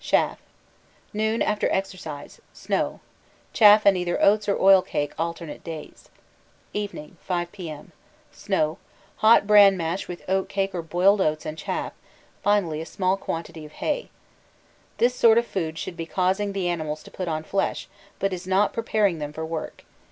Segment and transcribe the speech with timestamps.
[0.03, 0.39] Chaff.
[1.13, 2.41] Noon, after exercise.
[2.53, 3.01] Snow.
[3.53, 6.09] Chaff and either oats or oil cake alternate days.
[6.73, 7.91] Evening, 5 P.M.
[8.31, 8.79] Snow.
[9.17, 11.93] Hot bran mash with oil cake or boiled oats and chaff;
[12.41, 14.09] finally a small quantity of hay.
[14.97, 17.87] This sort of food should be causing the animals to put on flesh,
[18.17, 19.85] but is not preparing them for work.